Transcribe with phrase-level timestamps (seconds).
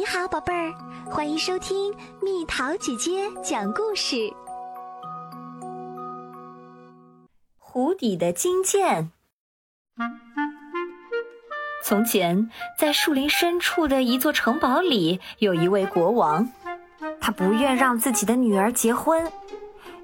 [0.00, 0.72] 你好，宝贝儿，
[1.10, 4.32] 欢迎收听蜜桃姐姐讲故事。
[7.58, 9.12] 湖底的金剑。
[11.84, 16.48] 从前，在树林深处的一座城堡里，有一位国王，
[17.20, 19.30] 他不愿让自己的女儿结婚，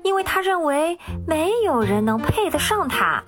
[0.02, 3.24] 因为他认为没有人能配得上她。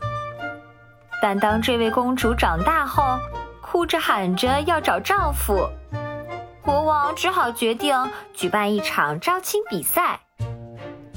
[1.23, 3.19] 但当这位公主长大后，
[3.63, 5.67] 哭着喊着要找丈夫，
[6.69, 7.97] 国王只好决定
[8.35, 10.21] 举办一场招亲比赛。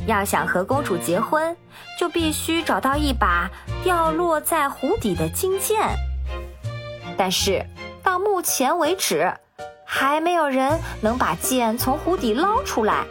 [0.07, 1.53] 要想和公主结婚，
[1.99, 3.51] 就必须找到一把
[3.83, 5.77] 掉落在湖底的金剑。
[7.17, 7.65] 但是
[8.01, 9.29] 到目前为止，
[9.85, 13.03] 还没有人能把剑从湖底捞出来。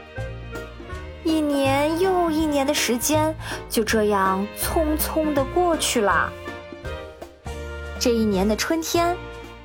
[1.25, 3.37] 一年又一年的时间
[3.69, 6.33] 就这样匆匆的过去了。
[7.99, 9.15] 这一年的春天，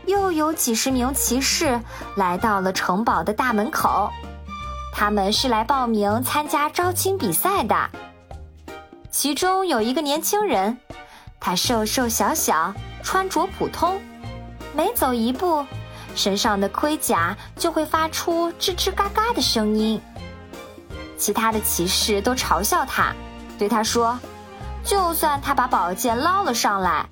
[0.05, 1.79] 又有几十名骑士
[2.15, 4.11] 来到了城堡的大门口，
[4.93, 7.89] 他们是来报名参加招亲比赛的。
[9.09, 10.77] 其中有一个年轻人，
[11.39, 13.99] 他瘦瘦小小，穿着普通，
[14.73, 15.65] 每走一步，
[16.15, 20.01] 身上的盔甲就会发出吱吱嘎嘎的声音。
[21.17, 23.13] 其他的骑士都嘲笑他，
[23.57, 24.19] 对他说
[24.83, 27.07] ：“就算他把宝剑捞了上来。”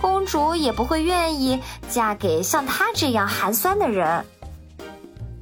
[0.00, 4.24] 公主也不会愿意嫁给像他这样寒酸的人。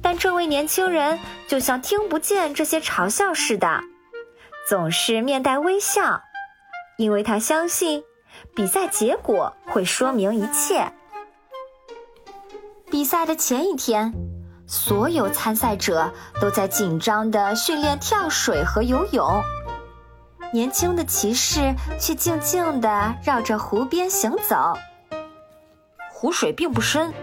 [0.01, 3.81] 但这位年轻人就像听不见这些嘲笑似的，
[4.67, 6.21] 总是面带微笑，
[6.97, 8.03] 因为他相信
[8.55, 10.93] 比赛结果会说明一切。
[12.91, 14.13] 比赛的前一天，
[14.67, 19.41] 所有参赛者都在紧张地训练跳水和游泳。
[20.55, 24.73] 年轻的骑士却静静地绕着湖边行走。
[26.09, 27.13] 湖水并不深，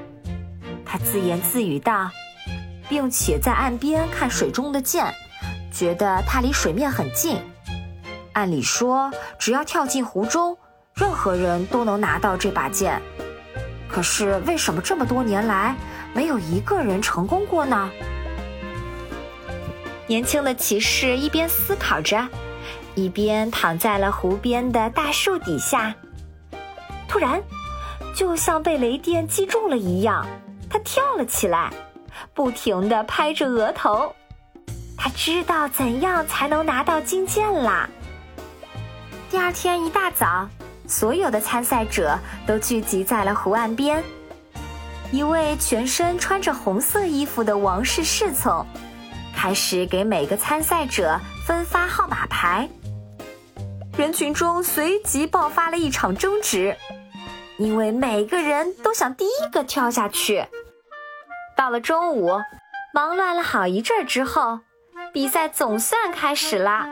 [0.84, 2.10] 他自言自语道，
[2.90, 5.06] 并且在岸边看水中的剑，
[5.72, 7.38] 觉得它离水面很近。
[8.34, 10.54] 按理说，只要跳进湖中，
[10.92, 13.00] 任何人都能拿到这把剑。
[13.88, 15.74] 可是，为什么这么多年来
[16.12, 17.88] 没有一个人成功过呢？
[20.06, 22.28] 年轻的骑士一边思考着。
[22.94, 25.94] 一边躺在了湖边的大树底下，
[27.08, 27.42] 突然，
[28.14, 30.26] 就像被雷电击中了一样，
[30.68, 31.72] 他跳了起来，
[32.34, 34.14] 不停地拍着额头。
[34.96, 37.88] 他知道怎样才能拿到金剑啦。
[39.30, 40.46] 第二天一大早，
[40.86, 44.04] 所有的参赛者都聚集在了湖岸边。
[45.10, 48.64] 一位全身穿着红色衣服的王室侍从，
[49.34, 52.68] 开始给每个参赛者分发号码牌。
[53.96, 56.74] 人群中随即爆发了一场争执，
[57.58, 60.46] 因为每个人都想第一个跳下去。
[61.54, 62.30] 到了中午，
[62.94, 64.60] 忙乱了好一阵之后，
[65.12, 66.86] 比赛总算开始了。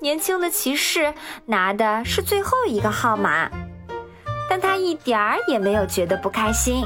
[0.00, 1.12] 年轻的骑士
[1.44, 3.50] 拿的是最后一个号码，
[4.48, 6.84] 但他一点儿也没有觉得不开心。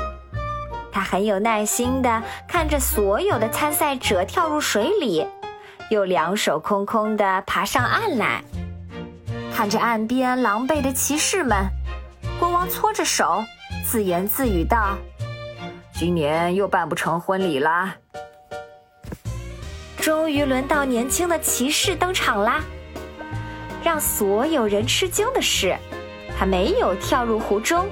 [0.90, 5.24] 他很有耐心地看着所有的参赛者跳入水里。
[5.90, 8.44] 又两手空空地爬上岸来，
[9.54, 11.66] 看着岸边狼狈的骑士们，
[12.38, 13.42] 国王搓着手，
[13.86, 14.98] 自言自语道
[15.94, 17.96] ：“今年又办不成婚礼啦。”
[19.98, 22.62] 终于轮到年轻的骑士登场啦！
[23.82, 25.74] 让所有人吃惊的是，
[26.38, 27.88] 他没有跳入湖中，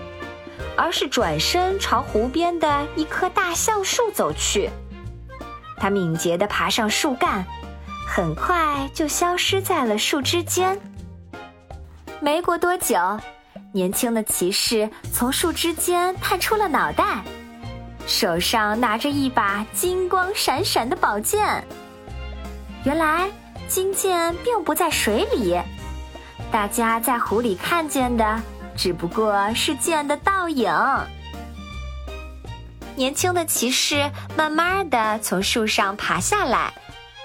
[0.76, 4.68] 而是转身朝湖边的一棵大橡树走去。
[5.78, 7.42] 他敏捷地爬上树干。
[8.06, 10.80] 很快就消失在了树枝间。
[12.20, 12.96] 没过多久，
[13.72, 17.22] 年轻的骑士从树枝间探出了脑袋，
[18.06, 21.62] 手上拿着一把金光闪闪的宝剑。
[22.84, 23.28] 原来
[23.68, 25.60] 金剑并不在水里，
[26.50, 28.40] 大家在湖里看见的
[28.74, 30.72] 只不过是剑的倒影。
[32.94, 36.72] 年轻的骑士慢慢的从树上爬下来。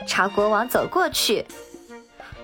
[0.07, 1.45] 朝国王走过去，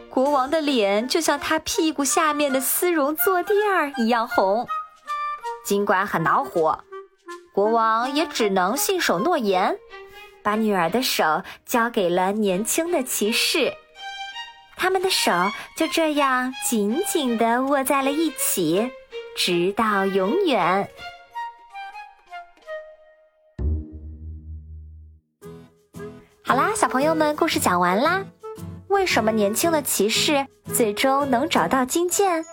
[0.10, 4.68] 国王的脸就像他屁股下面的丝绒坐垫儿一样红。
[5.66, 6.80] 尽管很恼火，
[7.54, 9.78] 国王也只能信守诺言，
[10.42, 13.74] 把女儿的手交给了年轻的骑士。
[14.78, 15.32] 他们的手
[15.76, 18.92] 就这样紧紧地握在了一起，
[19.36, 20.90] 直到永远。
[26.88, 28.24] 小朋友们，故事讲完啦。
[28.88, 32.46] 为什么年轻的骑士最终能找到金剑？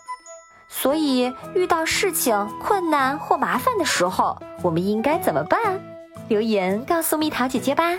[0.69, 5.81] 所以遇到事情、困难或麻烦的时候，我们应该怎么办？
[6.26, 7.96] 留言告诉蜜桃姐姐吧。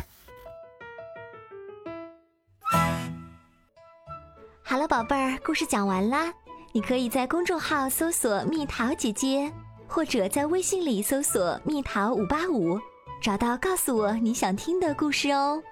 [4.61, 6.33] 好了，宝贝儿，故事讲完啦。
[6.73, 9.49] 你可以在公众号搜索“蜜桃姐姐”，
[9.87, 12.77] 或者在微信里搜索“蜜桃五八五”，
[13.23, 15.63] 找到告诉我你想听的故事哦。